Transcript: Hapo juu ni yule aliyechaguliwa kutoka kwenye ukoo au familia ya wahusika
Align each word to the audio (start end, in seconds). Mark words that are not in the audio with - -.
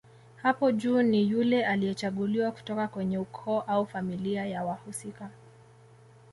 Hapo 0.41 0.71
juu 0.71 1.01
ni 1.01 1.29
yule 1.29 1.65
aliyechaguliwa 1.65 2.51
kutoka 2.51 2.87
kwenye 2.87 3.17
ukoo 3.17 3.59
au 3.61 3.85
familia 3.85 4.45
ya 4.45 4.63
wahusika 4.65 5.29